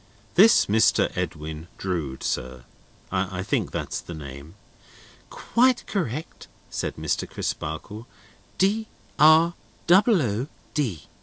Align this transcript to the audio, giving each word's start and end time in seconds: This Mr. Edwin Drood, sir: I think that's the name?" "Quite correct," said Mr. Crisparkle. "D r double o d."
This 0.33 0.65
Mr. 0.65 1.15
Edwin 1.15 1.67
Drood, 1.77 2.23
sir: 2.23 2.63
I 3.11 3.43
think 3.43 3.69
that's 3.69 4.01
the 4.01 4.15
name?" 4.15 4.55
"Quite 5.29 5.85
correct," 5.85 6.47
said 6.71 6.95
Mr. 6.95 7.29
Crisparkle. 7.29 8.07
"D 8.57 8.87
r 9.19 9.53
double 9.85 10.23
o 10.23 10.47
d." 10.73 11.03